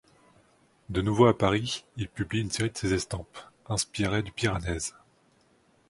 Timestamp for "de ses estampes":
2.71-3.37